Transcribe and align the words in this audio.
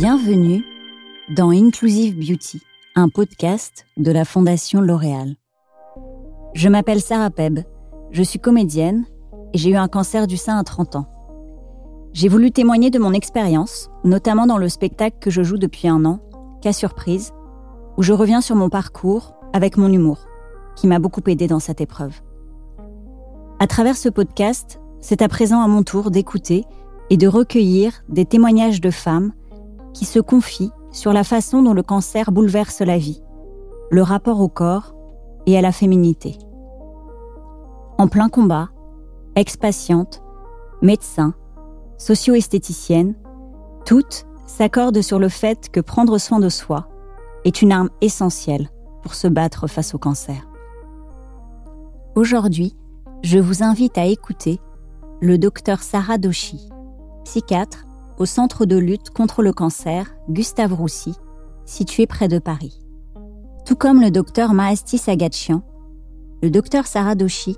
Bienvenue 0.00 0.64
dans 1.28 1.50
Inclusive 1.50 2.14
Beauty, 2.14 2.62
un 2.94 3.08
podcast 3.08 3.84
de 3.96 4.12
la 4.12 4.24
Fondation 4.24 4.80
L'Oréal. 4.80 5.34
Je 6.54 6.68
m'appelle 6.68 7.00
Sarah 7.00 7.30
Peb, 7.30 7.58
je 8.12 8.22
suis 8.22 8.38
comédienne 8.38 9.06
et 9.52 9.58
j'ai 9.58 9.70
eu 9.70 9.74
un 9.74 9.88
cancer 9.88 10.28
du 10.28 10.36
sein 10.36 10.56
à 10.56 10.62
30 10.62 10.94
ans. 10.94 11.06
J'ai 12.12 12.28
voulu 12.28 12.52
témoigner 12.52 12.90
de 12.90 13.00
mon 13.00 13.12
expérience, 13.12 13.90
notamment 14.04 14.46
dans 14.46 14.56
le 14.56 14.68
spectacle 14.68 15.16
que 15.20 15.30
je 15.30 15.42
joue 15.42 15.58
depuis 15.58 15.88
un 15.88 16.04
an, 16.04 16.20
Cas 16.62 16.72
Surprise, 16.72 17.32
où 17.96 18.04
je 18.04 18.12
reviens 18.12 18.40
sur 18.40 18.54
mon 18.54 18.68
parcours 18.68 19.34
avec 19.52 19.76
mon 19.76 19.92
humour, 19.92 20.28
qui 20.76 20.86
m'a 20.86 21.00
beaucoup 21.00 21.22
aidé 21.26 21.48
dans 21.48 21.58
cette 21.58 21.80
épreuve. 21.80 22.20
À 23.58 23.66
travers 23.66 23.96
ce 23.96 24.08
podcast, 24.08 24.78
c'est 25.00 25.22
à 25.22 25.28
présent 25.28 25.60
à 25.60 25.66
mon 25.66 25.82
tour 25.82 26.12
d'écouter 26.12 26.66
et 27.10 27.16
de 27.16 27.26
recueillir 27.26 28.04
des 28.08 28.26
témoignages 28.26 28.80
de 28.80 28.92
femmes 28.92 29.32
qui 29.98 30.04
se 30.04 30.20
confient 30.20 30.70
sur 30.92 31.12
la 31.12 31.24
façon 31.24 31.60
dont 31.60 31.74
le 31.74 31.82
cancer 31.82 32.30
bouleverse 32.30 32.82
la 32.82 32.98
vie, 32.98 33.20
le 33.90 34.02
rapport 34.02 34.40
au 34.40 34.48
corps 34.48 34.94
et 35.46 35.58
à 35.58 35.60
la 35.60 35.72
féminité. 35.72 36.38
En 37.98 38.06
plein 38.06 38.28
combat, 38.28 38.68
ex-patientes, 39.34 40.22
médecins, 40.82 41.34
socio-esthéticiennes, 41.96 43.16
toutes 43.84 44.24
s'accordent 44.46 45.02
sur 45.02 45.18
le 45.18 45.28
fait 45.28 45.68
que 45.68 45.80
prendre 45.80 46.18
soin 46.18 46.38
de 46.38 46.48
soi 46.48 46.88
est 47.44 47.60
une 47.60 47.72
arme 47.72 47.90
essentielle 48.00 48.70
pour 49.02 49.14
se 49.14 49.26
battre 49.26 49.66
face 49.66 49.96
au 49.96 49.98
cancer. 49.98 50.48
Aujourd'hui, 52.14 52.76
je 53.24 53.40
vous 53.40 53.64
invite 53.64 53.98
à 53.98 54.06
écouter 54.06 54.60
le 55.20 55.38
docteur 55.38 55.82
Sarah 55.82 56.18
Doshi, 56.18 56.68
psychiatre 57.24 57.87
au 58.18 58.26
Centre 58.26 58.66
de 58.66 58.76
lutte 58.76 59.10
contre 59.10 59.42
le 59.42 59.52
cancer 59.52 60.14
Gustave 60.28 60.72
Roussy, 60.74 61.14
situé 61.64 62.06
près 62.06 62.28
de 62.28 62.38
Paris. 62.38 62.80
Tout 63.64 63.76
comme 63.76 64.00
le 64.00 64.10
docteur 64.10 64.54
Mahasti 64.54 64.98
Sagachian, 64.98 65.62
le 66.42 66.50
docteur 66.50 66.86
Sarah 66.86 67.14
Doshi 67.14 67.56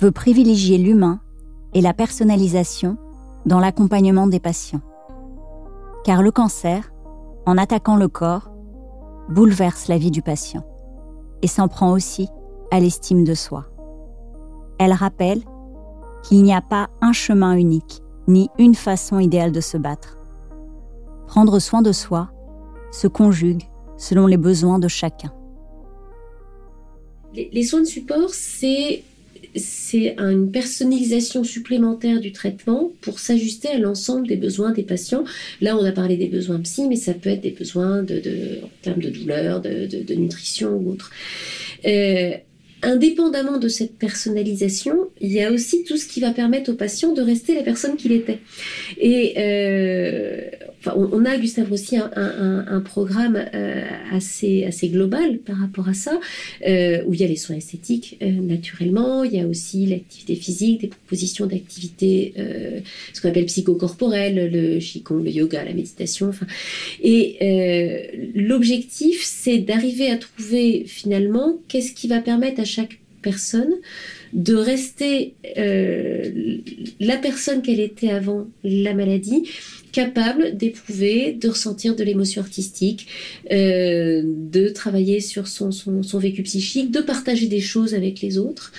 veut 0.00 0.10
privilégier 0.10 0.78
l'humain 0.78 1.20
et 1.74 1.80
la 1.80 1.94
personnalisation 1.94 2.96
dans 3.46 3.60
l'accompagnement 3.60 4.26
des 4.26 4.40
patients. 4.40 4.80
Car 6.04 6.22
le 6.22 6.30
cancer, 6.30 6.92
en 7.46 7.56
attaquant 7.58 7.96
le 7.96 8.08
corps, 8.08 8.50
bouleverse 9.28 9.88
la 9.88 9.98
vie 9.98 10.10
du 10.10 10.22
patient 10.22 10.64
et 11.42 11.46
s'en 11.46 11.68
prend 11.68 11.92
aussi 11.92 12.28
à 12.70 12.80
l'estime 12.80 13.24
de 13.24 13.34
soi. 13.34 13.66
Elle 14.78 14.92
rappelle 14.92 15.42
qu'il 16.22 16.42
n'y 16.42 16.54
a 16.54 16.62
pas 16.62 16.88
un 17.00 17.12
chemin 17.12 17.54
unique, 17.54 18.01
ni 18.28 18.48
une 18.58 18.74
façon 18.74 19.18
idéale 19.18 19.52
de 19.52 19.60
se 19.60 19.76
battre. 19.76 20.18
Prendre 21.26 21.58
soin 21.58 21.82
de 21.82 21.92
soi 21.92 22.30
se 22.90 23.06
conjugue 23.06 23.62
selon 23.96 24.26
les 24.26 24.36
besoins 24.36 24.78
de 24.78 24.88
chacun. 24.88 25.32
Les, 27.34 27.62
soins 27.62 27.80
de 27.80 27.86
support, 27.86 28.30
c'est 28.34 29.04
une 30.18 30.50
personnalisation 30.50 31.44
supplémentaire 31.44 32.20
du 32.20 32.32
traitement 32.32 32.92
pour 33.00 33.18
s'ajuster 33.18 33.68
à 33.68 33.78
l'ensemble 33.78 34.26
des 34.26 34.36
besoins 34.36 34.72
des 34.72 34.82
patients. 34.82 35.24
Là, 35.62 35.76
on 35.78 35.84
a 35.84 35.92
parlé 35.92 36.16
des 36.16 36.26
besoins 36.26 36.60
psy, 36.60 36.86
mais 36.88 36.96
ça 36.96 37.14
peut 37.14 37.30
être 37.30 37.40
des 37.40 37.52
besoins 37.52 38.02
de, 38.02 38.60
en 38.62 38.68
termes 38.82 39.00
de 39.00 39.08
douleur, 39.08 39.62
de, 39.62 40.14
nutrition 40.14 40.76
ou 40.76 40.90
autre. 40.90 41.10
Euh, 41.86 42.32
indépendamment 42.82 43.58
de 43.58 43.68
cette 43.68 43.96
personnalisation, 43.96 45.10
il 45.20 45.32
y 45.32 45.42
a 45.42 45.50
aussi 45.50 45.84
tout 45.84 45.96
ce 45.96 46.06
qui 46.06 46.20
va 46.20 46.32
permettre 46.32 46.72
au 46.72 46.74
patient 46.74 47.12
de 47.12 47.22
rester 47.22 47.54
la 47.54 47.62
personne 47.62 47.96
qu'il 47.96 48.12
était. 48.12 48.40
Et 48.98 49.34
euh, 49.38 50.50
on, 50.86 51.24
a, 51.24 51.38
Gustave 51.38 51.70
aussi, 51.72 51.96
un, 51.96 52.80
programme 52.80 53.36
euh, 53.54 53.84
assez, 54.10 54.64
assez 54.64 54.88
global 54.88 55.38
par 55.38 55.56
rapport 55.58 55.88
à 55.88 55.94
ça, 55.94 56.18
euh, 56.66 57.02
où 57.06 57.14
il 57.14 57.20
y 57.20 57.24
a 57.24 57.28
les 57.28 57.36
soins 57.36 57.56
esthétiques 57.56 58.18
naturellement, 58.20 59.24
il 59.24 59.34
y 59.34 59.40
a 59.40 59.46
aussi 59.46 59.86
l'activité 59.86 60.34
physique, 60.34 60.80
des 60.80 60.88
propositions 60.88 61.46
d'activité, 61.46 62.34
ce 63.12 63.20
qu'on 63.20 63.28
appelle 63.28 63.46
psychocorporelle, 63.46 64.50
le 64.50 64.78
qigong, 64.78 65.22
le 65.22 65.30
yoga, 65.30 65.64
la 65.64 65.72
méditation. 65.72 66.28
Enfin, 66.28 66.46
et 67.02 68.10
l'objectif, 68.34 69.22
c'est 69.24 69.58
d'arriver 69.58 70.10
à 70.10 70.16
trouver 70.16 70.84
finalement 70.86 71.58
qu'est-ce 71.68 71.92
qui 71.92 72.08
va 72.08 72.20
permettre 72.20 72.60
à 72.60 72.64
chaque 72.64 72.98
personne 73.22 73.72
de 74.32 74.54
rester 74.54 75.34
euh, 75.56 76.58
la 77.00 77.16
personne 77.16 77.62
qu'elle 77.62 77.80
était 77.80 78.10
avant 78.10 78.46
la 78.64 78.94
maladie, 78.94 79.48
capable 79.92 80.56
d'éprouver, 80.56 81.32
de 81.32 81.48
ressentir 81.48 81.94
de 81.94 82.02
l'émotion 82.02 82.42
artistique, 82.42 83.06
euh, 83.50 84.22
de 84.24 84.68
travailler 84.70 85.20
sur 85.20 85.46
son, 85.46 85.70
son, 85.70 86.18
vécu 86.18 86.42
psychique, 86.42 86.90
de 86.90 87.00
partager 87.00 87.46
des 87.46 87.60
choses 87.60 87.94
avec 87.94 88.20
les 88.22 88.38
autres. 88.38 88.72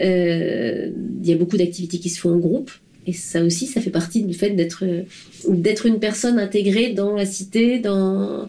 Euh, 0.00 0.90
il 1.22 1.28
y 1.28 1.32
a 1.32 1.36
beaucoup 1.36 1.56
d'activités 1.56 1.98
qui 1.98 2.08
se 2.08 2.20
font 2.20 2.30
en 2.30 2.38
groupe. 2.38 2.70
Et 3.06 3.12
ça 3.12 3.42
aussi, 3.42 3.66
ça 3.66 3.80
fait 3.80 3.90
partie 3.90 4.22
du 4.22 4.34
fait 4.34 4.50
d'être 4.50 5.86
une 5.86 5.98
personne 5.98 6.38
intégrée 6.38 6.92
dans 6.92 7.16
la 7.16 7.26
cité, 7.26 7.78
dans 7.78 8.48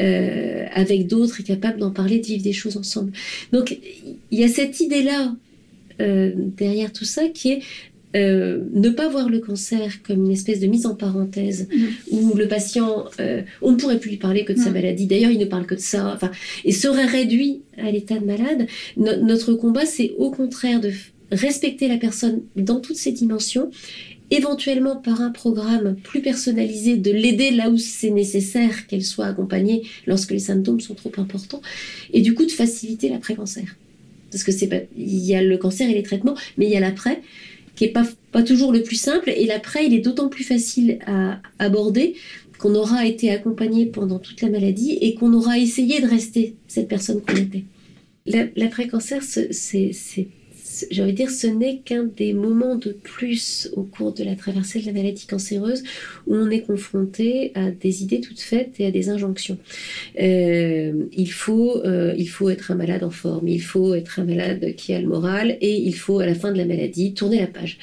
euh, 0.00 0.66
avec 0.72 1.06
d'autres 1.06 1.40
et 1.40 1.44
capable 1.44 1.78
d'en 1.78 1.90
parler, 1.90 2.18
de 2.18 2.26
vivre 2.26 2.42
des 2.42 2.54
choses 2.54 2.76
ensemble. 2.76 3.12
Donc 3.52 3.78
il 4.30 4.40
y 4.40 4.44
a 4.44 4.48
cette 4.48 4.80
idée 4.80 5.02
là 5.02 5.34
derrière 5.98 6.92
tout 6.92 7.04
ça 7.04 7.28
qui 7.28 7.52
est 7.52 7.62
euh, 8.14 8.60
ne 8.72 8.90
pas 8.90 9.08
voir 9.08 9.28
le 9.28 9.38
cancer 9.40 10.02
comme 10.02 10.24
une 10.26 10.32
espèce 10.32 10.60
de 10.60 10.66
mise 10.66 10.86
en 10.86 10.94
parenthèse 10.94 11.68
mm-hmm. 11.68 12.12
où 12.12 12.34
le 12.34 12.48
patient, 12.48 13.04
on 13.62 13.72
ne 13.72 13.76
pourrait 13.76 13.98
plus 13.98 14.10
lui 14.10 14.16
parler 14.18 14.44
que 14.44 14.52
de 14.52 14.58
sa 14.58 14.70
maladie. 14.70 15.06
D'ailleurs, 15.06 15.30
il 15.30 15.38
ne 15.38 15.44
parle 15.44 15.66
que 15.66 15.74
de 15.74 15.80
ça, 15.80 16.12
enfin, 16.14 16.30
et 16.64 16.72
serait 16.72 17.06
réduit 17.06 17.62
à 17.78 17.90
l'état 17.90 18.18
de 18.18 18.24
malade. 18.24 18.66
notre 18.96 19.54
combat, 19.54 19.86
c'est 19.86 20.12
au 20.18 20.30
contraire 20.30 20.80
de 20.80 20.90
respecter 21.32 21.88
la 21.88 21.96
personne 21.96 22.42
dans 22.56 22.80
toutes 22.80 22.96
ses 22.96 23.12
dimensions, 23.12 23.70
éventuellement 24.30 24.96
par 24.96 25.20
un 25.20 25.30
programme 25.30 25.96
plus 26.02 26.22
personnalisé, 26.22 26.96
de 26.96 27.10
l'aider 27.10 27.50
là 27.50 27.70
où 27.70 27.76
c'est 27.76 28.10
nécessaire 28.10 28.86
qu'elle 28.86 29.04
soit 29.04 29.26
accompagnée 29.26 29.82
lorsque 30.06 30.30
les 30.30 30.38
symptômes 30.38 30.80
sont 30.80 30.94
trop 30.94 31.12
importants, 31.16 31.62
et 32.12 32.20
du 32.20 32.34
coup 32.34 32.44
de 32.44 32.50
faciliter 32.50 33.08
l'après-cancer. 33.08 33.76
Parce 34.30 34.44
que 34.44 34.52
c'est 34.52 34.68
pas, 34.68 34.80
il 34.96 35.18
y 35.18 35.34
a 35.34 35.42
le 35.42 35.58
cancer 35.58 35.88
et 35.90 35.94
les 35.94 36.02
traitements, 36.02 36.34
mais 36.56 36.66
il 36.66 36.72
y 36.72 36.76
a 36.76 36.80
l'après 36.80 37.20
qui 37.74 37.84
est 37.84 37.92
pas, 37.92 38.06
pas 38.30 38.42
toujours 38.42 38.72
le 38.72 38.82
plus 38.82 38.96
simple, 38.96 39.30
et 39.30 39.46
l'après 39.46 39.86
il 39.86 39.94
est 39.94 40.00
d'autant 40.00 40.28
plus 40.28 40.44
facile 40.44 40.98
à 41.06 41.40
aborder 41.58 42.14
qu'on 42.58 42.74
aura 42.74 43.06
été 43.06 43.30
accompagné 43.30 43.86
pendant 43.86 44.18
toute 44.18 44.40
la 44.40 44.48
maladie 44.48 44.92
et 45.00 45.14
qu'on 45.14 45.32
aura 45.32 45.58
essayé 45.58 46.00
de 46.00 46.06
rester 46.06 46.54
cette 46.68 46.86
personne 46.86 47.20
qu'on 47.20 47.36
était. 47.36 47.64
L'après-cancer, 48.24 49.22
c'est 49.22 50.28
j'ai 50.90 51.02
envie 51.02 51.12
de 51.12 51.16
dire, 51.16 51.30
ce 51.30 51.46
n'est 51.46 51.78
qu'un 51.78 52.04
des 52.04 52.32
moments 52.32 52.76
de 52.76 52.92
plus 52.92 53.70
au 53.76 53.82
cours 53.82 54.12
de 54.12 54.24
la 54.24 54.36
traversée 54.36 54.80
de 54.80 54.86
la 54.86 54.92
maladie 54.92 55.26
cancéreuse 55.26 55.82
où 56.26 56.34
on 56.34 56.50
est 56.50 56.62
confronté 56.62 57.52
à 57.54 57.70
des 57.70 58.02
idées 58.02 58.20
toutes 58.20 58.40
faites 58.40 58.80
et 58.80 58.86
à 58.86 58.90
des 58.90 59.08
injonctions. 59.08 59.58
Euh, 60.20 61.06
il, 61.12 61.30
faut, 61.30 61.82
euh, 61.84 62.14
il 62.16 62.28
faut 62.28 62.50
être 62.50 62.70
un 62.70 62.74
malade 62.74 63.04
en 63.04 63.10
forme, 63.10 63.48
il 63.48 63.62
faut 63.62 63.94
être 63.94 64.20
un 64.20 64.24
malade 64.24 64.74
qui 64.76 64.94
a 64.94 65.00
le 65.00 65.08
moral 65.08 65.56
et 65.60 65.76
il 65.76 65.94
faut, 65.94 66.20
à 66.20 66.26
la 66.26 66.34
fin 66.34 66.52
de 66.52 66.58
la 66.58 66.64
maladie, 66.64 67.14
tourner 67.14 67.40
la 67.40 67.46
page. 67.46 67.78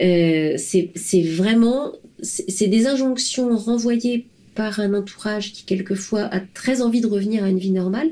Euh, 0.00 0.54
c'est 0.56 1.22
vraiment, 1.22 1.92
c'est 2.22 2.68
des 2.68 2.86
injonctions 2.86 3.56
renvoyées 3.56 4.26
par 4.54 4.80
un 4.80 4.94
entourage 4.94 5.52
qui 5.52 5.64
quelquefois 5.64 6.22
a 6.22 6.40
très 6.40 6.82
envie 6.82 7.00
de 7.00 7.06
revenir 7.06 7.44
à 7.44 7.48
une 7.48 7.58
vie 7.58 7.70
normale, 7.70 8.10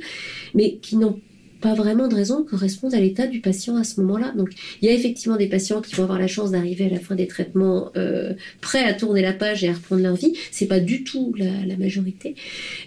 mais 0.55 0.77
qui 0.77 0.97
n'ont 0.97 1.21
pas 1.67 1.75
vraiment 1.75 2.07
de 2.07 2.15
raison 2.15 2.45
correspondent 2.45 2.95
à 2.95 3.01
l'état 3.01 3.27
du 3.27 3.41
patient 3.41 3.75
à 3.75 3.83
ce 3.83 4.01
moment-là. 4.01 4.33
Donc, 4.37 4.51
il 4.81 4.89
y 4.89 4.89
a 4.89 4.95
effectivement 4.95 5.37
des 5.37 5.49
patients 5.49 5.81
qui 5.81 5.97
vont 5.97 6.05
avoir 6.05 6.21
la 6.21 6.29
chance 6.29 6.53
d'arriver 6.53 6.85
à 6.85 6.91
la 6.91 7.01
fin 7.01 7.17
des 7.17 7.27
traitements 7.27 7.91
euh, 7.97 8.35
prêts 8.61 8.85
à 8.85 8.95
tourner 8.95 9.21
la 9.21 9.33
page 9.33 9.65
et 9.65 9.69
à 9.69 9.73
reprendre 9.73 10.01
leur 10.01 10.15
vie. 10.15 10.33
C'est 10.53 10.67
pas 10.67 10.79
du 10.79 11.03
tout 11.03 11.35
la, 11.37 11.77
majorité. 11.77 12.37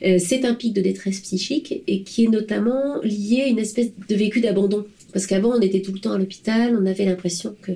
Euh, 0.06 0.18
c'est 0.18 0.46
un 0.46 0.54
pic 0.54 0.74
de 0.74 0.80
détresse 0.80 1.20
psychique 1.20 1.84
et 1.88 2.04
qui 2.04 2.24
est 2.24 2.30
notamment 2.30 3.02
lié 3.04 3.42
à 3.42 3.48
une 3.48 3.60
espèce 3.60 3.90
de 4.08 4.16
vécu 4.16 4.40
d'abandon. 4.40 4.86
Parce 5.12 5.26
qu'avant, 5.28 5.54
on 5.58 5.62
était 5.62 5.82
tout 5.82 5.92
le 5.92 6.00
temps 6.00 6.12
à 6.12 6.18
l'hôpital, 6.18 6.78
on 6.80 6.86
avait 6.86 7.06
l'impression 7.06 7.56
que 7.62 7.72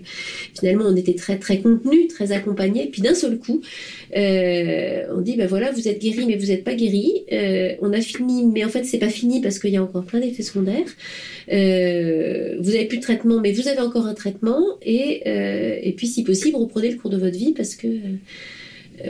finalement, 0.58 0.86
on 0.88 0.96
était 0.96 1.16
très 1.16 1.38
très 1.38 1.60
contenu, 1.60 2.08
très 2.08 2.32
accompagné. 2.32 2.88
Puis 2.92 3.02
d'un 3.02 3.16
seul 3.16 3.40
coup, 3.40 3.62
euh, 4.16 5.06
on 5.16 5.22
dit 5.22 5.36
ben 5.36 5.48
voilà, 5.48 5.72
vous 5.72 5.88
êtes 5.88 6.00
guéri, 6.00 6.26
mais 6.28 6.36
vous 6.36 6.48
n'êtes 6.48 6.64
pas 6.64 6.76
guéri. 6.76 7.24
Euh, 7.32 7.74
on 7.82 7.92
a 7.94 8.02
fini, 8.02 8.46
mais 8.46 8.64
en 8.64 8.70
fait, 8.70 8.84
c'est 8.84 9.00
pas 9.00 9.10
fini 9.10 9.42
parce 9.42 9.60
qu'il 9.60 9.72
y 9.72 9.78
a 9.78 9.84
encore 9.84 10.06
plein 10.06 10.20
d'effets 10.20 10.44
secondaires. 10.44 10.90
Euh, 11.52 12.56
vous 12.60 12.76
avez 12.76 12.86
plus 12.86 12.98
de 12.98 13.04
traitement, 13.04 13.40
mais 13.40 13.52
vous 13.52 13.68
avez 13.68 13.82
encore 13.82 14.06
un 14.06 14.14
traitement. 14.14 14.64
Et, 14.84 15.24
et 15.26 15.94
puis, 15.94 16.08
si 16.08 16.24
possible, 16.24 16.58
reprenez 16.58 16.92
le 16.92 16.98
cours 16.98 17.10
de 17.10 17.18
votre 17.18 17.38
vie 17.38 17.54
parce 17.54 17.76
que 17.76 17.88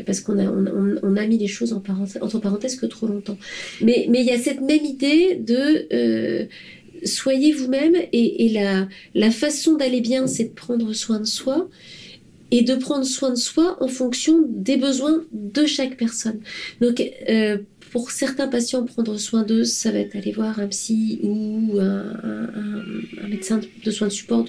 parce 0.05 0.21
qu'on 0.21 0.39
a, 0.39 0.45
on, 0.45 1.17
a 1.17 1.27
mis 1.27 1.37
les 1.37 1.47
choses 1.47 1.73
entre 1.73 2.39
parenthèses 2.39 2.77
que 2.77 2.85
trop 2.85 3.05
longtemps. 3.05 3.37
Mais 3.81 4.07
il 4.07 4.23
y 4.23 4.31
a 4.31 4.37
cette 4.37 4.61
même 4.61 4.85
idée 4.85 5.35
de 5.35 6.47
soyez 7.05 7.51
vous-même 7.53 7.95
et, 8.11 8.49
la, 8.49 8.87
la 9.15 9.31
façon 9.31 9.75
d'aller 9.75 10.01
bien, 10.01 10.27
c'est 10.27 10.45
de 10.45 10.53
prendre 10.53 10.93
soin 10.93 11.19
de 11.19 11.25
soi. 11.25 11.69
et 12.51 12.61
de 12.61 12.75
prendre 12.75 13.05
soin 13.05 13.31
de 13.31 13.35
soi 13.35 13.77
en 13.81 13.87
fonction 13.87 14.43
des 14.47 14.77
besoins 14.77 15.23
de 15.31 15.65
chaque 15.65 15.97
personne. 15.97 16.39
Donc, 16.81 17.01
euh, 17.27 17.57
pour 17.91 18.11
certains 18.11 18.47
patients, 18.47 18.83
prendre 18.85 19.17
soin 19.17 19.43
d'eux, 19.43 19.63
ça 19.63 19.91
va 19.91 19.99
être 19.99 20.15
aller 20.15 20.31
voir 20.31 20.59
un 20.59 20.67
psy 20.67 21.19
ou 21.23 21.79
un, 21.79 22.83
de 23.49 23.91
soins 23.91 24.07
de 24.07 24.13
support 24.13 24.45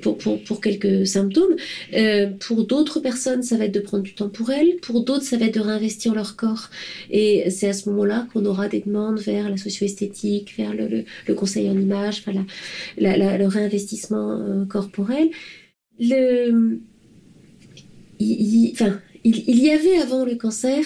pour, 0.00 0.60
quelques 0.60 1.06
symptômes. 1.06 1.56
Euh, 1.94 2.28
pour 2.40 2.64
d'autres 2.66 3.00
personnes, 3.00 3.42
ça 3.42 3.56
va 3.56 3.66
être 3.66 3.74
de 3.74 3.80
prendre 3.80 4.02
du 4.02 4.14
temps 4.14 4.28
pour 4.28 4.50
elles. 4.50 4.76
Pour 4.82 5.04
d'autres, 5.04 5.24
ça 5.24 5.36
va 5.36 5.46
être 5.46 5.54
de 5.54 5.60
réinvestir 5.60 6.14
leur 6.14 6.36
corps. 6.36 6.70
Et 7.10 7.50
c'est 7.50 7.68
à 7.68 7.72
ce 7.72 7.88
moment-là 7.90 8.26
qu'on 8.32 8.44
aura 8.44 8.68
des 8.68 8.80
demandes 8.80 9.20
vers 9.20 9.48
la 9.48 9.56
socio-esthétique, 9.56 10.54
vers 10.56 10.74
le, 10.74 11.34
conseil 11.34 11.68
en 11.68 11.78
image, 11.78 12.24
le 12.98 13.46
réinvestissement 13.46 14.32
euh, 14.32 14.64
corporel. 14.64 15.30
Il, 15.98 16.80
y 18.18 19.70
avait 19.70 19.96
avant 19.98 20.24
le 20.24 20.34
cancer 20.36 20.84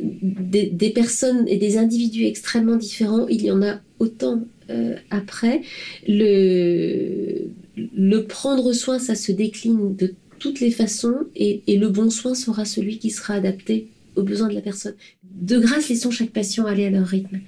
des, 0.00 0.90
personnes 0.90 1.46
et 1.48 1.56
des 1.56 1.76
individus 1.76 2.24
extrêmement 2.24 2.76
différents. 2.76 3.26
Il 3.28 3.42
y 3.42 3.50
en 3.50 3.62
a 3.62 3.80
autant 3.98 4.44
euh, 4.70 4.96
après. 5.10 5.62
Le, 6.06 7.48
le 7.76 8.24
prendre 8.24 8.72
soin, 8.72 8.98
ça 8.98 9.14
se 9.14 9.32
décline 9.32 9.94
de 9.96 10.14
toutes 10.38 10.60
les 10.60 10.70
façons 10.70 11.26
et, 11.34 11.62
le 11.66 11.88
bon 11.88 12.10
soin 12.10 12.34
sera 12.34 12.64
celui 12.64 12.98
qui 12.98 13.10
sera 13.10 13.34
adapté 13.34 13.88
aux 14.16 14.22
besoins 14.22 14.48
de 14.48 14.54
la 14.54 14.60
personne. 14.60 14.94
De 15.22 15.58
grâce, 15.58 15.88
laissons 15.88 16.10
chaque 16.10 16.30
patient 16.30 16.66
aller 16.66 16.86
à 16.86 16.90
leur 16.90 17.06
rythme. 17.06 17.40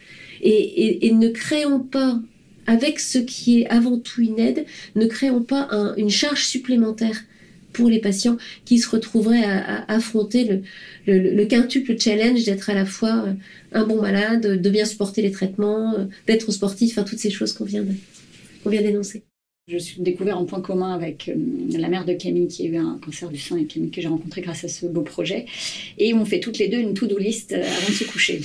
Et, 0.43 1.11
ne 1.13 1.29
créons 1.29 1.81
pas, 1.81 2.21
avec 2.67 3.01
ce 3.01 3.19
qui 3.19 3.61
est 3.61 3.67
avant 3.69 3.99
tout 3.99 4.23
une 4.23 4.39
aide, 4.39 4.65
ne 4.97 5.07
créons 5.07 5.43
pas 5.43 5.69
une 5.97 6.11
charge 6.11 6.45
supplémentaire 6.45 7.25
pour 7.73 7.89
les 7.89 7.99
patients 7.99 8.37
qui 8.65 8.79
se 8.79 8.89
retrouveraient 8.89 9.45
à, 9.45 9.85
affronter 9.91 10.63
le, 11.07 11.45
quintuple 11.45 11.99
challenge 11.99 12.45
d'être 12.45 12.71
à 12.71 12.75
la 12.75 12.87
fois 12.87 13.25
euh, 13.27 13.33
un 13.73 13.85
bon 13.85 14.01
malade, 14.01 14.61
de 14.61 14.71
bien 14.71 14.85
supporter 14.85 15.23
les 15.23 15.31
traitements, 15.31 15.95
euh, 15.95 16.05
d'être 16.27 16.51
sportif, 16.53 16.93
enfin 16.93 17.03
toutes 17.05 17.19
ces 17.19 17.31
choses 17.31 17.53
qu'on 17.53 17.65
vient, 17.65 17.85
d'énoncer. 18.65 19.23
Je 19.69 19.79
suis 19.79 20.03
découvert 20.03 20.39
en 20.39 20.45
point 20.45 20.61
commun 20.61 20.93
avec 20.93 21.29
euh, 21.29 21.35
la 21.79 21.89
mère 21.89 22.05
de 22.05 22.13
Camille 22.15 22.49
qui 22.49 22.67
a 22.67 22.71
eu 22.71 22.77
un 22.77 22.99
cancer 23.05 23.29
du 23.29 23.39
sein 23.39 23.57
et 23.57 23.65
Camille 23.65 23.91
que 23.91 24.01
j'ai 24.01 24.09
rencontré 24.09 24.41
grâce 24.41 24.65
à 24.65 24.69
ce 24.69 24.87
beau 24.87 25.03
projet. 25.03 25.47
Et 25.99 26.13
on 26.15 26.25
fait 26.25 26.41
toutes 26.41 26.59
les 26.59 26.69
deux 26.69 26.79
une 26.79 26.95
to-do 26.95 27.19
list 27.19 27.53
avant 27.53 27.89
de 27.89 27.93
se 27.93 28.05
coucher. 28.05 28.41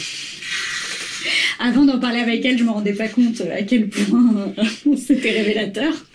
Avant 1.60 1.86
d'en 1.86 2.00
parler 2.00 2.19
avec 2.19 2.45
elle, 2.45 2.57
je 2.57 2.63
me 2.63 2.69
rendais 2.69 2.94
pas 2.94 3.07
compte 3.07 3.42
à 3.42 3.63
quel 3.63 3.89
point 3.89 4.54
c'était 4.98 5.31
révélateur 5.31 6.06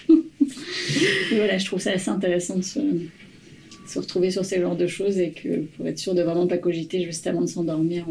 voilà, 1.33 1.59
je 1.59 1.67
trouve 1.67 1.81
ça 1.81 1.93
assez 1.93 2.11
intéressant 2.11 2.57
de 2.57 2.63
se, 2.63 2.81
retrouver 3.99 4.31
sur 4.31 4.45
ce 4.45 4.61
genre 4.61 4.77
de 4.77 4.87
choses 4.87 5.19
et 5.19 5.31
que 5.31 5.61
pour 5.77 5.87
être 5.87 5.99
sûr 5.99 6.15
de 6.15 6.23
vraiment 6.23 6.47
pas 6.47 6.59
cogiter 6.59 7.05
juste 7.05 7.27
avant 7.27 7.43
de 7.43 7.47
s'endormir, 7.47 8.07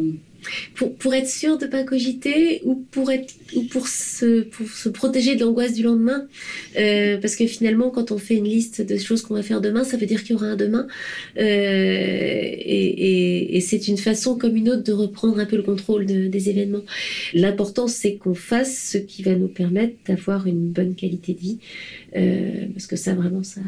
pour, 0.75 0.95
pour 0.95 1.13
être 1.13 1.27
sûr 1.27 1.57
de 1.57 1.65
pas 1.65 1.83
cogiter 1.83 2.61
ou 2.63 2.75
pour 2.75 3.11
être 3.11 3.33
ou 3.55 3.63
pour 3.63 3.87
se 3.87 4.41
pour 4.41 4.67
se 4.67 4.89
protéger 4.89 5.35
de 5.35 5.41
l'angoisse 5.41 5.73
du 5.73 5.83
lendemain 5.83 6.27
euh, 6.77 7.17
parce 7.17 7.35
que 7.35 7.45
finalement 7.45 7.89
quand 7.89 8.11
on 8.11 8.17
fait 8.17 8.35
une 8.35 8.45
liste 8.45 8.81
de 8.81 8.97
choses 8.97 9.21
qu'on 9.21 9.33
va 9.33 9.43
faire 9.43 9.61
demain 9.61 9.83
ça 9.83 9.97
veut 9.97 10.05
dire 10.05 10.23
qu'il 10.23 10.31
y 10.31 10.35
aura 10.35 10.47
un 10.47 10.55
demain 10.55 10.87
euh, 11.37 11.41
et, 11.41 13.57
et, 13.57 13.61
c'est 13.61 13.87
une 13.87 13.97
façon 13.97 14.37
comme 14.37 14.55
une 14.55 14.69
autre 14.69 14.83
de 14.83 14.93
reprendre 14.93 15.39
un 15.39 15.45
peu 15.45 15.57
le 15.57 15.63
contrôle 15.63 16.05
des 16.05 16.49
événements. 16.49 16.83
L'important 17.33 17.87
c'est 17.87 18.15
qu'on 18.15 18.35
fasse 18.35 18.91
ce 18.93 18.97
qui 18.97 19.23
va 19.23 19.35
nous 19.35 19.47
permettre 19.47 19.95
d'avoir 20.07 20.47
une 20.47 20.69
bonne 20.69 20.95
qualité 20.95 21.33
de 21.33 21.39
vie 21.39 21.57
euh, 22.15 22.67
parce 22.73 22.87
que 22.87 22.95
ça 22.95 23.13
vraiment 23.13 23.43
ça 23.43 23.61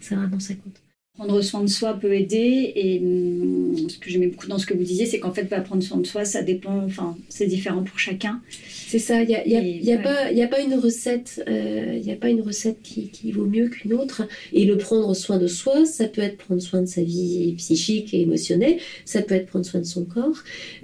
ça 0.00 0.16
vraiment 0.16 0.40
ça 0.40 0.54
compte 0.54 0.85
prendre 1.16 1.40
soin 1.42 1.62
de 1.62 1.68
soi 1.68 1.94
peut 1.94 2.14
aider. 2.14 2.72
Et 2.74 2.98
hum, 3.00 3.88
ce 3.88 3.98
que 3.98 4.10
j'aimais 4.10 4.28
beaucoup 4.28 4.46
dans 4.46 4.58
ce 4.58 4.66
que 4.66 4.74
vous 4.74 4.84
disiez, 4.84 5.06
c'est 5.06 5.18
qu'en 5.18 5.32
fait, 5.32 5.44
pas 5.44 5.60
prendre 5.60 5.82
soin 5.82 5.98
de 5.98 6.06
soi, 6.06 6.24
ça 6.24 6.42
dépend, 6.42 6.84
enfin, 6.84 7.16
c'est 7.28 7.46
différent 7.46 7.82
pour 7.82 7.98
chacun. 7.98 8.40
C'est 8.88 8.98
ça, 8.98 9.22
il 9.22 9.28
n'y 9.28 9.34
a, 9.34 9.46
y 9.46 9.56
a, 9.56 9.62
y 9.62 9.92
a, 9.92 9.98
pas, 9.98 10.30
y 10.30 10.42
a 10.42 10.46
pas 10.46 10.60
une 10.60 10.74
recette, 10.74 11.42
il 11.46 11.52
euh, 11.52 11.98
n'y 11.98 12.12
a 12.12 12.16
pas 12.16 12.28
une 12.28 12.40
recette 12.40 12.78
qui, 12.82 13.08
qui 13.08 13.32
vaut 13.32 13.46
mieux 13.46 13.68
qu'une 13.68 13.94
autre. 13.94 14.22
Et 14.52 14.64
le 14.64 14.76
prendre 14.76 15.12
soin 15.14 15.38
de 15.38 15.48
soi, 15.48 15.84
ça 15.84 16.06
peut 16.06 16.22
être 16.22 16.36
prendre 16.36 16.62
soin 16.62 16.82
de 16.82 16.86
sa 16.86 17.02
vie 17.02 17.54
psychique 17.58 18.14
et 18.14 18.20
émotionnelle, 18.20 18.78
ça 19.04 19.22
peut 19.22 19.34
être 19.34 19.46
prendre 19.46 19.66
soin 19.66 19.80
de 19.80 19.86
son 19.86 20.04
corps, 20.04 20.36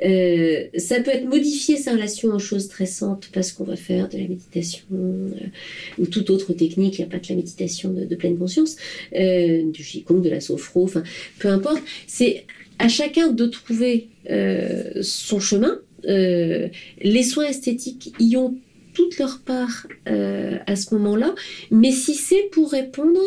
euh, 0.05 0.64
ça 0.76 1.00
peut 1.00 1.11
être 1.12 1.26
modifier 1.26 1.76
sa 1.76 1.93
relation 1.93 2.31
aux 2.31 2.38
choses 2.38 2.64
stressantes 2.64 3.28
parce 3.32 3.52
qu'on 3.52 3.64
va 3.64 3.76
faire 3.76 4.08
de 4.08 4.19
la 4.19 4.26
méditation 4.26 4.85
euh, 4.93 5.31
ou 5.99 6.06
toute 6.06 6.31
autre 6.31 6.52
technique, 6.52 6.99
il 6.99 7.02
n'y 7.02 7.08
a 7.08 7.11
pas 7.11 7.19
que 7.19 7.28
la 7.28 7.37
méditation 7.37 7.90
de, 7.90 8.05
de 8.05 8.14
pleine 8.17 8.37
conscience, 8.37 8.76
euh, 9.14 9.70
du 9.70 9.82
Qigong, 9.82 10.22
de 10.23 10.31
la 10.31 10.41
sophro, 10.41 10.91
peu 11.39 11.49
importe. 11.49 11.83
C'est 12.07 12.47
à 12.83 12.89
chacun 12.89 13.29
de 13.29 13.47
trouver 13.47 14.09
euh, 14.29 15.03
son 15.03 15.41
chemin. 15.41 15.79
Euh, 16.09 16.69
les 17.01 17.23
soins 17.23 17.45
esthétiques 17.45 18.13
y 18.19 18.37
ont 18.37 18.57
toute 18.93 19.19
leur 19.19 19.41
part 19.41 19.87
euh, 20.09 20.59
à 20.67 20.77
ce 20.77 20.95
moment-là, 20.95 21.35
mais 21.71 21.93
si 21.93 22.15
c'est 22.15 22.51
pour 22.51 22.73
répondre 22.73 23.21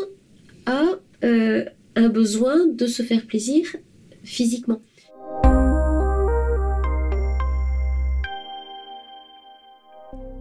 à 0.66 0.84
un 1.22 2.10
besoin 2.10 2.68
de 2.68 2.86
se 2.86 3.02
faire 3.02 3.26
plaisir 3.26 3.66
physiquement. 4.24 4.80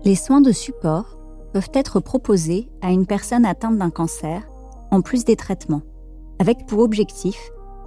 Les 0.04 0.14
soins 0.14 0.42
de 0.42 0.52
support 0.52 1.16
peuvent 1.54 1.70
être 1.72 2.00
proposés 2.00 2.68
à 2.82 2.90
une 2.90 3.06
personne 3.06 3.46
atteinte 3.46 3.78
d'un 3.78 3.90
cancer, 3.90 4.46
en 4.90 5.00
plus 5.00 5.24
des 5.24 5.36
traitements 5.36 5.82
avec 6.44 6.66
pour 6.66 6.80
objectif 6.80 7.38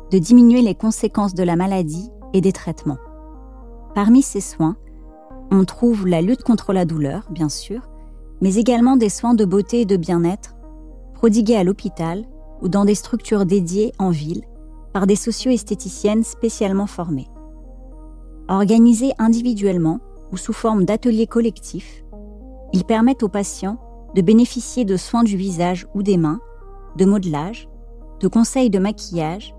de 0.09 0.17
diminuer 0.17 0.63
les 0.63 0.73
conséquences 0.73 1.35
de 1.35 1.43
la 1.43 1.55
maladie 1.55 2.09
et 2.33 2.41
des 2.41 2.51
traitements. 2.51 2.97
Parmi 3.93 4.23
ces 4.23 4.41
soins, 4.41 4.77
on 5.51 5.63
trouve 5.63 6.07
la 6.07 6.23
lutte 6.23 6.41
contre 6.41 6.73
la 6.73 6.83
douleur, 6.83 7.27
bien 7.29 7.49
sûr, 7.49 7.87
mais 8.41 8.55
également 8.55 8.97
des 8.97 9.09
soins 9.09 9.35
de 9.35 9.45
beauté 9.45 9.81
et 9.81 9.85
de 9.85 9.95
bien-être 9.95 10.55
prodigués 11.13 11.55
à 11.55 11.63
l'hôpital 11.63 12.25
ou 12.63 12.67
dans 12.67 12.83
des 12.83 12.95
structures 12.95 13.45
dédiées 13.45 13.91
en 13.99 14.09
ville 14.09 14.41
par 14.91 15.05
des 15.05 15.15
socio-esthéticiennes 15.15 16.23
spécialement 16.23 16.87
formées. 16.87 17.27
Organisés 18.49 19.11
individuellement 19.19 19.99
ou 20.31 20.37
sous 20.37 20.53
forme 20.53 20.83
d'ateliers 20.83 21.27
collectifs, 21.27 22.03
ils 22.73 22.85
permettent 22.85 23.21
aux 23.21 23.29
patients 23.29 23.77
de 24.15 24.21
bénéficier 24.23 24.83
de 24.83 24.97
soins 24.97 25.23
du 25.23 25.37
visage 25.37 25.85
ou 25.93 26.01
des 26.01 26.17
mains, 26.17 26.39
de 26.95 27.05
modelage, 27.05 27.69
de 28.19 28.27
conseils 28.27 28.69
de 28.69 28.79
maquillage, 28.79 29.55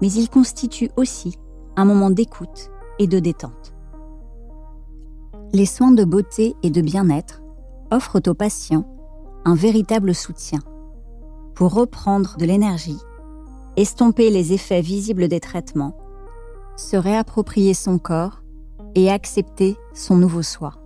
mais 0.00 0.10
il 0.12 0.28
constitue 0.28 0.90
aussi 0.96 1.38
un 1.76 1.84
moment 1.84 2.10
d'écoute 2.10 2.70
et 2.98 3.06
de 3.06 3.18
détente. 3.18 3.74
Les 5.52 5.66
soins 5.66 5.92
de 5.92 6.04
beauté 6.04 6.54
et 6.62 6.70
de 6.70 6.80
bien-être 6.80 7.42
offrent 7.90 8.20
aux 8.26 8.34
patients 8.34 8.86
un 9.44 9.54
véritable 9.54 10.14
soutien 10.14 10.60
pour 11.54 11.74
reprendre 11.74 12.36
de 12.38 12.46
l'énergie, 12.46 12.98
estomper 13.76 14.30
les 14.30 14.52
effets 14.52 14.80
visibles 14.80 15.28
des 15.28 15.40
traitements, 15.40 15.96
se 16.76 16.96
réapproprier 16.96 17.74
son 17.74 17.98
corps 17.98 18.42
et 18.94 19.10
accepter 19.10 19.76
son 19.92 20.16
nouveau 20.16 20.42
soi 20.42 20.81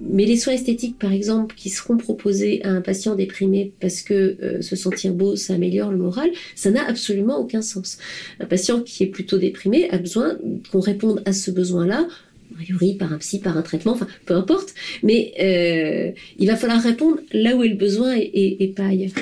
mais 0.00 0.24
les 0.24 0.36
soins 0.36 0.54
esthétiques, 0.54 0.98
par 0.98 1.12
exemple, 1.12 1.54
qui 1.54 1.68
seront 1.70 1.96
proposés 1.96 2.62
à 2.64 2.70
un 2.70 2.80
patient 2.80 3.14
déprimé 3.14 3.72
parce 3.80 4.02
que 4.02 4.36
euh, 4.42 4.62
se 4.62 4.76
sentir 4.76 5.12
beau, 5.12 5.36
ça 5.36 5.54
améliore 5.54 5.90
le 5.90 5.98
moral, 5.98 6.30
ça 6.54 6.70
n'a 6.70 6.86
absolument 6.86 7.38
aucun 7.38 7.62
sens. 7.62 7.98
Un 8.38 8.46
patient 8.46 8.80
qui 8.80 9.04
est 9.04 9.08
plutôt 9.08 9.38
déprimé 9.38 9.90
a 9.90 9.98
besoin 9.98 10.38
qu'on 10.72 10.80
réponde 10.80 11.22
à 11.26 11.32
ce 11.32 11.50
besoin-là 11.50 12.06
a 12.52 12.56
priori 12.56 12.94
par 12.94 13.12
un 13.12 13.18
psy, 13.18 13.38
par 13.38 13.56
un 13.56 13.62
traitement, 13.62 13.92
enfin 13.92 14.06
peu 14.26 14.34
importe, 14.34 14.74
mais 15.02 15.32
euh, 15.40 16.10
il 16.38 16.48
va 16.48 16.56
falloir 16.56 16.82
répondre 16.82 17.18
là 17.32 17.56
où 17.56 17.62
est 17.62 17.68
le 17.68 17.76
besoin 17.76 18.16
et, 18.16 18.72
pas 18.76 18.86
ailleurs. 18.86 19.12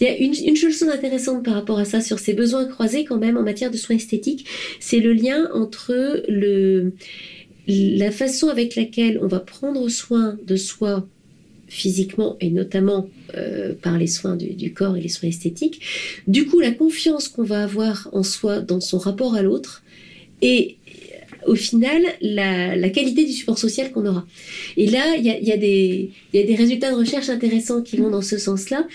Il 0.00 0.06
y 0.06 0.10
a 0.10 0.16
une, 0.16 0.34
une, 0.34 0.56
chose 0.56 0.82
intéressante 0.84 1.44
par 1.44 1.54
rapport 1.54 1.78
à 1.78 1.84
ça, 1.84 2.00
sur 2.00 2.18
ces 2.18 2.32
besoins 2.32 2.64
croisés 2.64 3.04
quand 3.04 3.18
même 3.18 3.36
en 3.36 3.42
matière 3.42 3.70
de 3.70 3.76
soins 3.76 3.96
esthétiques, 3.96 4.46
c'est 4.80 5.00
le 5.00 5.12
lien 5.12 5.50
entre 5.52 6.24
le 6.28 6.92
la 7.70 8.10
façon 8.10 8.48
avec 8.48 8.76
laquelle 8.76 9.18
on 9.22 9.26
va 9.26 9.40
prendre 9.40 9.88
soin 9.88 10.38
de 10.46 10.56
soi 10.56 11.06
physiquement 11.68 12.36
et 12.40 12.50
notamment 12.50 13.08
euh, 13.36 13.74
par 13.80 13.96
les 13.96 14.08
soins 14.08 14.36
du, 14.36 14.72
corps 14.72 14.96
et 14.96 15.00
les 15.00 15.08
soins 15.08 15.28
esthétiques, 15.28 15.80
du 16.26 16.46
coup 16.46 16.60
la 16.60 16.72
confiance 16.72 17.28
qu'on 17.28 17.44
va 17.44 17.62
avoir 17.62 18.08
en 18.12 18.24
soi 18.24 18.60
dans 18.60 18.80
son 18.80 18.98
rapport 18.98 19.34
à 19.34 19.42
l'autre 19.42 19.82
et 20.42 20.76
au 21.46 21.54
final 21.54 22.02
la, 22.20 22.90
qualité 22.90 23.24
du 23.24 23.32
support 23.32 23.56
social 23.56 23.92
qu'on 23.92 24.04
aura. 24.04 24.26
Et 24.76 24.86
là, 24.86 25.16
il 25.16 25.24
y 25.24 25.30
a, 25.30 25.38
y 25.38 25.52
a, 25.52 25.56
des 25.56 26.54
résultats 26.54 26.90
de 26.90 26.96
recherche 26.96 27.28
intéressants 27.28 27.82
qui 27.82 27.96
vont 27.96 28.10
dans 28.10 28.20
ce 28.20 28.36
sens-là 28.36 28.86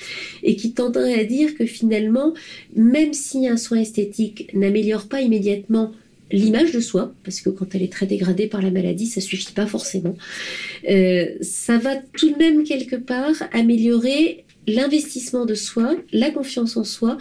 et 0.44 0.55
qui 0.55 0.74
tenderaient 0.74 1.20
à 1.20 1.24
dire 1.24 1.55
que 1.55 1.65
finalement, 1.65 2.34
même 2.75 3.13
si 3.13 3.48
un 3.48 3.58
soin 3.58 3.79
esthétique 3.79 4.50
n'améliore 4.53 5.08
pas 5.08 5.22
immédiatement 5.22 5.94
l'image 6.32 6.72
de 6.72 6.79
soi, 6.79 7.13
parce 7.24 7.41
que 7.41 7.50
quand 7.50 7.75
elle 7.75 7.84
est 7.84 7.91
très 7.91 8.05
dégradée 8.05 8.48
par 8.48 8.62
la 8.62 8.72
maladie, 8.72 9.05
ça 9.08 9.22
suffit 9.22 9.53
pas 9.53 9.67
forcément. 9.67 10.15
Euh, 10.89 11.27
ça 11.41 11.77
va 11.77 11.96
tout 11.96 12.32
de 12.32 12.38
même 12.38 12.63
quelque 12.63 12.96
part 12.96 13.36
améliorer 13.51 14.46
l'investissement 14.67 15.46
de 15.46 15.53
soi, 15.53 15.96
la 16.12 16.32
confiance 16.32 16.77
en 16.77 16.84
soi 16.84 17.17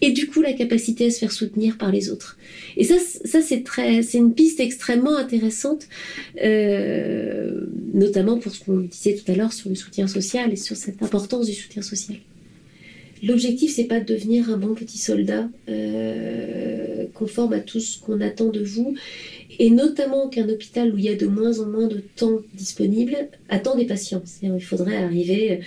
et 0.00 0.12
du 0.12 0.28
coup 0.28 0.40
la 0.40 0.52
capacité 0.52 1.06
à 1.06 1.10
se 1.10 1.18
faire 1.18 1.32
soutenir 1.32 1.76
par 1.76 1.90
les 1.90 2.10
autres. 2.10 2.38
Et 2.76 2.84
ça, 2.84 2.94
ça 3.24 3.42
c'est 3.42 3.64
très, 3.64 4.02
c'est 4.02 4.18
une 4.18 4.32
piste 4.32 4.60
extrêmement 4.60 5.16
intéressante, 5.16 5.88
euh, 6.42 7.66
notamment 7.92 8.38
pour 8.38 8.52
ce 8.52 8.64
qu'on 8.64 8.78
disait 8.78 9.16
tout 9.16 9.30
à 9.30 9.34
l'heure 9.34 9.52
sur 9.52 9.68
le 9.68 9.74
soutien 9.74 10.06
social 10.06 10.52
et 10.52 10.56
sur 10.56 10.76
cette 10.76 11.02
importance 11.02 11.46
du 11.46 11.54
soutien 11.54 11.82
social. 11.82 12.18
L'objectif, 13.22 13.72
c'est 13.74 13.84
pas 13.84 14.00
de 14.00 14.04
devenir 14.04 14.50
un 14.50 14.56
bon 14.56 14.74
petit 14.74 14.98
soldat 14.98 15.48
euh, 15.68 17.06
conforme 17.14 17.52
à 17.52 17.60
tout 17.60 17.80
ce 17.80 17.98
qu'on 17.98 18.20
attend 18.20 18.48
de 18.48 18.62
vous, 18.62 18.94
et 19.58 19.70
notamment 19.70 20.28
qu'un 20.28 20.48
hôpital 20.48 20.94
où 20.94 20.98
il 20.98 21.04
y 21.04 21.08
a 21.08 21.14
de 21.14 21.26
moins 21.26 21.58
en 21.58 21.66
moins 21.66 21.88
de 21.88 22.00
temps 22.16 22.40
disponible 22.54 23.16
attend 23.48 23.76
des 23.76 23.86
patients. 23.86 24.22
Il 24.42 24.60
faudrait 24.60 24.96
arriver, 24.96 25.60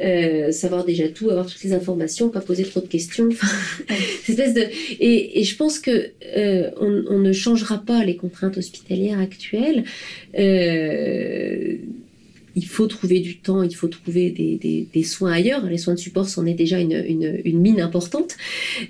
euh, 0.00 0.52
savoir 0.52 0.84
déjà 0.84 1.08
tout, 1.08 1.30
avoir 1.30 1.46
toutes 1.46 1.62
les 1.64 1.72
informations, 1.72 2.28
pas 2.28 2.40
poser 2.40 2.64
trop 2.64 2.80
de 2.80 2.86
questions. 2.86 3.28
espèce 4.28 4.54
de... 4.54 4.66
et, 5.00 5.42
je 5.42 5.56
pense 5.56 5.80
que 5.80 6.10
euh, 6.36 6.70
on, 6.80 7.04
on, 7.08 7.18
ne 7.18 7.32
changera 7.32 7.78
pas 7.78 8.04
les 8.04 8.16
contraintes 8.16 8.58
hospitalières 8.58 9.18
actuelles. 9.18 9.84
Il 12.54 12.66
faut 12.66 12.86
trouver 12.86 13.20
du 13.20 13.38
temps, 13.38 13.62
il 13.62 13.74
faut 13.74 13.88
trouver 13.88 14.30
des, 14.30 15.02
soins 15.02 15.32
ailleurs. 15.32 15.64
Les 15.66 15.78
soins 15.78 15.94
de 15.94 15.98
support, 15.98 16.28
c'en 16.28 16.46
est 16.46 16.54
déjà 16.54 16.78
une, 16.78 17.40
mine 17.44 17.80
importante. 17.80 18.36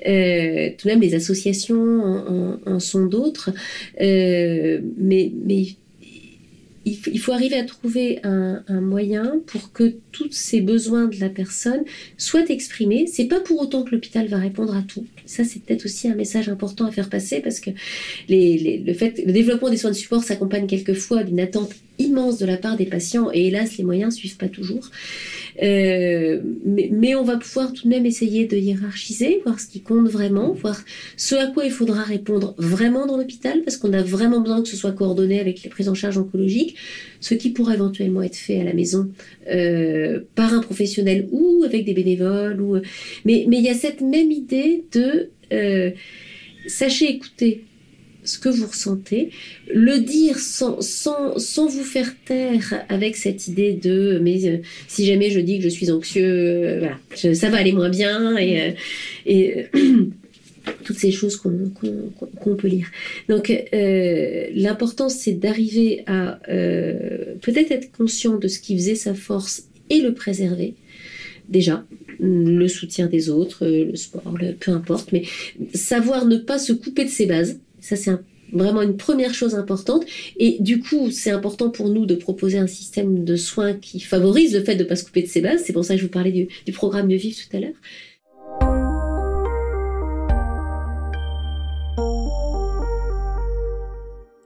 Euh, 0.07 0.71
tout 0.76 0.88
de 0.88 0.92
même, 0.92 1.00
les 1.00 1.14
associations 1.14 2.59
en, 2.66 2.81
sont 2.81 3.07
d'autres. 3.07 3.50
Euh, 4.00 4.81
mais, 4.97 5.33
il, 6.85 7.19
faut 7.21 7.31
arriver 7.31 7.57
à 7.57 7.64
trouver 7.64 8.19
un, 8.25 8.81
moyen 8.81 9.40
pour 9.47 9.73
que 9.73 9.95
tous 10.11 10.33
ces 10.33 10.61
besoins 10.61 11.07
de 11.07 11.21
la 11.21 11.28
personne 11.28 11.85
soient 12.16 12.49
exprimés. 12.49 13.07
C'est 13.07 13.26
pas 13.26 13.38
pour 13.38 13.61
autant 13.61 13.85
que 13.85 13.92
l'hôpital 13.92 14.26
va 14.26 14.38
répondre 14.38 14.76
à 14.76 14.83
tout. 14.83 15.07
Ça, 15.25 15.45
c'est 15.45 15.62
peut-être 15.62 15.85
aussi 15.85 16.09
un 16.09 16.16
message 16.16 16.49
important 16.49 16.87
à 16.87 16.90
faire 16.90 17.09
passer 17.09 17.40
parce 17.40 17.61
que 17.61 17.71
le 18.28 18.83
le 18.83 19.33
développement 19.33 19.71
des 19.71 19.76
soins 19.76 19.90
de 19.90 19.97
support 19.97 20.25
s'accompagne 20.25 20.66
quelquefois 20.66 21.23
d'une 21.23 21.40
attente 21.40 21.71
immense 22.02 22.38
de 22.38 22.47
la 22.47 22.56
part 22.56 22.76
des 22.76 22.87
patients 22.87 23.30
et 23.32 23.47
hélas, 23.49 23.76
les 23.78 23.85
moyens 23.85 24.14
suivent 24.14 24.37
pas 24.37 24.49
toujours. 24.49 24.90
Euh, 25.62 26.40
mais, 26.64 27.14
on 27.14 27.25
va 27.25 27.37
pouvoir 27.37 27.73
tout 27.73 27.85
de 27.85 27.88
même 27.88 28.06
essayer 28.06 28.47
de 28.47 28.56
hiérarchiser, 28.56 29.40
voir 29.44 29.61
ce 29.61 29.66
qui 29.66 29.80
compte 29.80 30.09
vraiment, 30.09 30.52
voir 30.52 30.80
ce 31.16 31.35
à 31.35 31.47
quoi 31.47 31.64
il 31.64 31.71
faudra 31.71 32.02
répondre 32.02 32.54
vraiment 32.59 33.06
dans 33.06 33.16
l'hôpital, 33.16 33.62
parce 33.62 33.76
qu'on 33.76 33.92
a 33.92 34.02
vraiment 34.02 34.40
besoin 34.40 34.62
que 34.62 34.68
ce 34.68 34.76
soit 34.76 34.92
coordonné 34.92 35.40
avec 35.40 35.62
les 35.62 35.71
prises 35.71 35.88
en 35.88 35.94
charge 35.94 36.16
oncologiques, 36.18 36.76
ce 37.21 37.35
qui 37.35 37.50
pourrait 37.50 37.75
éventuellement 37.75 38.23
être 38.23 38.37
fait 38.37 38.61
à 38.61 38.64
la 38.64 38.73
maison 38.73 39.11
euh, 39.49 40.21
par 40.35 40.54
un 40.54 40.61
professionnel 40.61 41.28
ou 41.30 41.62
avec 41.64 41.85
des 41.85 41.94
bénévoles. 41.94 42.82
Mais 43.25 43.47
il 43.47 43.61
y 43.61 43.68
a 43.68 43.75
cette 43.75 44.00
même 44.00 44.30
idée 44.30 44.85
de 44.92 45.28
euh, 45.52 45.90
sachez 46.66 47.11
écouter 47.11 47.64
ce 48.25 48.38
que 48.38 48.49
vous 48.49 48.67
ressentez, 48.67 49.31
le 49.73 49.99
dire 49.99 50.38
sans, 50.38 50.81
sans, 50.81 51.38
sans 51.38 51.67
vous 51.67 51.83
faire 51.83 52.14
taire 52.25 52.85
avec 52.88 53.17
cette 53.17 53.49
idée 53.49 53.73
de 53.73 54.21
mais 54.23 54.47
euh, 54.47 54.59
si 54.88 55.05
jamais 55.07 55.31
je 55.31 55.41
dis 55.41 55.59
que 55.59 55.64
je 55.64 55.69
suis 55.69 55.91
anxieux, 55.91 56.25
euh, 56.25 56.88
ça 57.35 57.50
va 57.50 57.59
aller 57.59 57.73
moins 57.73 57.91
bien 57.91 58.37
et, 58.37 58.61
euh, 58.62 58.71
et 59.26 59.67
toutes 60.85 60.99
ces 60.99 61.11
choses 61.11 61.37
qu'on 61.37 61.73
qu'on 62.41 62.55
peut 62.55 62.69
lire. 62.69 62.87
Donc 63.29 63.52
l'important 63.73 65.09
c'est 65.09 65.33
d'arriver 65.33 66.05
à 66.07 66.38
peut-être 66.47 67.73
être 67.73 67.91
conscient 67.91 68.37
de 68.37 68.47
ce 68.47 68.61
qui 68.61 68.76
faisait 68.76 68.95
sa 68.95 69.14
force 69.14 69.64
et 69.91 70.00
le 70.00 70.14
préserver. 70.14 70.75
Déjà 71.49 71.85
le 72.21 72.69
soutien 72.69 73.09
des 73.09 73.29
autres, 73.29 73.67
le 73.67 73.97
sport, 73.97 74.23
peu 74.61 74.71
importe, 74.71 75.11
mais 75.11 75.25
savoir 75.75 76.26
ne 76.26 76.37
pas 76.37 76.61
se 76.61 76.73
couper 76.73 77.05
de 77.05 77.11
ses 77.11 77.26
bases 77.26 77.59
ça, 77.83 77.97
c'est 77.97 78.12
vraiment 78.53 78.81
une 78.81 78.97
première 78.97 79.35
chose 79.35 79.55
importante. 79.55 80.05
Et 80.37 80.59
du 80.61 80.81
coup, 80.81 81.11
c'est 81.11 81.31
important 81.31 81.69
pour 81.69 81.89
nous 81.89 82.07
de 82.07 82.15
proposer 82.15 82.59
un 82.59 82.67
système 82.69 83.25
de 83.25 83.37
soins 83.37 83.75
qui 83.75 84.01
favorise 84.01 84.55
le 84.55 84.62
fait 84.62 84.77
de 84.77 84.85
ne 84.85 84.89
pas 84.89 84.97
se 84.97 85.05
couper 85.05 85.23
de 85.23 85.27
ses 85.27 85.41
bases. 85.41 85.62
C'est 85.67 85.73
pour 85.73 85.85
ça 85.85 85.95
que 85.95 86.01
je 86.01 86.07
vous 86.07 86.11
parlais 86.11 86.33
du, 86.33 86.73
programme 86.73 87.09
Mieux 87.09 87.17
Vivre 87.17 87.37
tout 87.37 87.57
à 87.57 87.61
l'heure. 87.61 87.75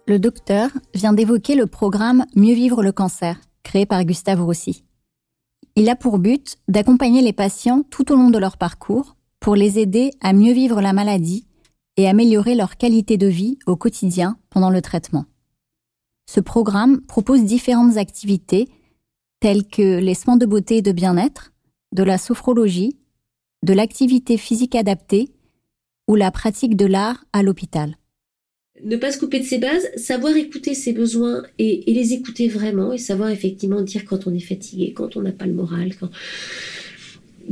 Le 0.09 0.19
docteur 0.19 0.71
vient 0.95 1.13
d'évoquer 1.13 1.57
le 1.57 1.67
programme 1.67 2.25
Mieux 2.35 2.55
vivre 2.55 2.83
le 2.83 2.93
cancer, 2.93 3.39
créé 3.65 3.87
par 3.87 4.05
Gustave 4.05 4.43
Roussy. 4.43 4.85
Il 5.75 5.91
a 5.91 5.97
pour 5.97 6.19
but 6.19 6.57
d'accompagner 6.69 7.21
les 7.21 7.35
patients 7.35 7.83
tout 7.91 8.11
au 8.13 8.17
long 8.17 8.31
de 8.31 8.39
leur 8.39 8.57
parcours 8.57 9.17
pour 9.41 9.57
les 9.57 9.79
aider 9.79 10.13
à 10.23 10.33
mieux 10.33 10.55
vivre 10.55 10.81
la 10.81 10.95
maladie 10.95 11.47
et 11.97 12.09
améliorer 12.09 12.55
leur 12.55 12.77
qualité 12.77 13.17
de 13.17 13.27
vie 13.27 13.59
au 13.67 13.77
quotidien 13.77 14.39
pendant 14.51 14.71
le 14.71 14.83
traitement. 14.83 15.27
Ce 16.29 16.41
programme 16.41 17.01
propose 17.03 17.45
différentes 17.45 17.97
activités 17.97 18.69
telles 19.41 19.67
que 19.67 19.99
les 19.99 20.15
soins 20.15 20.37
de 20.37 20.47
beauté 20.47 20.79
et 20.79 20.83
de 20.83 20.93
bien-être, 20.93 21.53
de 21.93 22.03
la 22.03 22.19
sophrologie, 22.19 22.97
de 23.63 23.73
l'activité 23.73 24.37
physique 24.37 24.75
adaptée 24.75 25.31
ou 26.09 26.15
la 26.15 26.31
pratique 26.31 26.77
de 26.77 26.87
l'art 26.87 27.25
à 27.33 27.43
l'hôpital. 27.43 27.97
Ne 28.85 28.97
pas 28.97 29.11
se 29.11 29.19
couper 29.19 29.41
de 29.41 29.45
ses 29.45 29.59
bases, 29.59 29.89
savoir 29.97 30.37
écouter 30.37 30.75
ses 30.75 30.93
besoins 30.93 31.43
et, 31.59 31.91
et 31.91 31.95
les 31.95 32.13
écouter 32.13 32.49
vraiment 32.49 32.93
et 32.93 32.99
savoir 32.99 33.31
effectivement 33.31 33.81
dire 33.81 34.05
quand 34.05 34.27
on 34.27 34.35
est 34.35 34.41
fatigué, 34.41 34.93
quand 34.93 35.17
on 35.17 35.23
n'a 35.23 35.33
pas 35.33 35.47
le 35.47 35.55
moral, 35.55 35.97
quand 35.97 36.11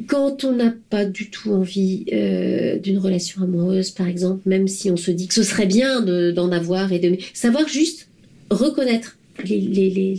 quand 0.06 0.44
on 0.44 0.52
n'a 0.52 0.74
pas 0.90 1.04
du 1.04 1.30
tout 1.30 1.52
envie 1.52 2.04
euh, 2.12 2.78
d'une 2.78 2.98
relation 2.98 3.42
amoureuse, 3.42 3.90
par 3.90 4.08
exemple, 4.08 4.48
même 4.48 4.68
si 4.68 4.90
on 4.90 4.96
se 4.96 5.10
dit 5.10 5.28
que 5.28 5.34
ce 5.34 5.42
serait 5.42 5.66
bien 5.66 6.00
d'en 6.32 6.52
avoir 6.52 6.92
et 6.92 6.98
de 6.98 7.16
savoir 7.32 7.68
juste 7.68 8.08
reconnaître 8.50 9.18
les, 9.44 10.16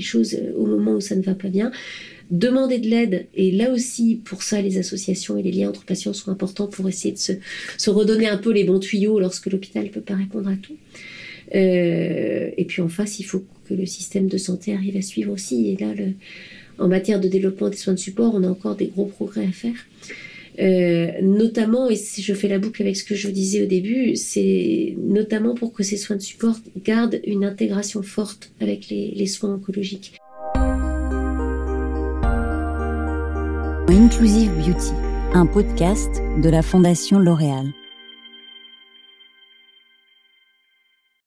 choses 0.00 0.36
au 0.56 0.66
moment 0.66 0.94
où 0.94 1.00
ça 1.00 1.16
ne 1.16 1.22
va 1.22 1.34
pas 1.34 1.48
bien, 1.48 1.70
demander 2.30 2.78
de 2.78 2.88
l'aide, 2.88 3.26
et 3.34 3.50
là 3.50 3.72
aussi, 3.72 4.20
pour 4.24 4.42
ça, 4.42 4.60
les 4.60 4.78
associations 4.78 5.36
et 5.36 5.42
les 5.42 5.52
liens 5.52 5.70
entre 5.70 5.84
patients 5.84 6.12
sont 6.12 6.30
importants 6.30 6.66
pour 6.66 6.88
essayer 6.88 7.12
de 7.12 7.18
se, 7.18 7.32
se 7.76 7.90
redonner 7.90 8.28
un 8.28 8.36
peu 8.36 8.52
les 8.52 8.64
bons 8.64 8.80
tuyaux 8.80 9.18
lorsque 9.18 9.46
l'hôpital 9.46 9.84
ne 9.84 9.88
peut 9.88 10.00
pas 10.00 10.14
répondre 10.14 10.48
à 10.48 10.56
tout. 10.56 10.76
Euh, 11.54 12.50
et 12.56 12.64
puis 12.64 12.82
en 12.82 12.88
face, 12.88 13.18
il 13.18 13.24
faut 13.24 13.44
que 13.68 13.74
le 13.74 13.86
système 13.86 14.28
de 14.28 14.38
santé 14.38 14.74
arrive 14.74 14.96
à 14.96 15.02
suivre 15.02 15.32
aussi. 15.32 15.70
Et 15.70 15.76
là, 15.76 15.94
le, 15.94 16.12
en 16.78 16.88
matière 16.88 17.20
de 17.20 17.28
développement 17.28 17.68
des 17.68 17.76
soins 17.76 17.94
de 17.94 17.98
support, 17.98 18.34
on 18.34 18.42
a 18.44 18.48
encore 18.48 18.76
des 18.76 18.86
gros 18.86 19.06
progrès 19.06 19.46
à 19.46 19.52
faire. 19.52 19.74
Euh, 20.60 21.12
notamment, 21.22 21.88
et 21.88 21.96
si 21.96 22.20
je 22.20 22.34
fais 22.34 22.48
la 22.48 22.58
boucle 22.58 22.82
avec 22.82 22.96
ce 22.96 23.04
que 23.04 23.14
je 23.14 23.28
disais 23.28 23.62
au 23.62 23.66
début, 23.66 24.16
c'est 24.16 24.96
notamment 24.98 25.54
pour 25.54 25.72
que 25.72 25.84
ces 25.84 25.96
soins 25.96 26.16
de 26.16 26.22
support 26.22 26.56
gardent 26.84 27.20
une 27.24 27.44
intégration 27.44 28.02
forte 28.02 28.50
avec 28.60 28.88
les 28.88 29.26
soins 29.26 29.54
oncologiques. 29.54 30.18
Inclusive 33.90 34.50
Beauty, 34.56 34.92
un 35.32 35.46
podcast 35.46 36.10
de 36.42 36.48
la 36.50 36.62
Fondation 36.62 37.18
L'Oréal. 37.18 37.72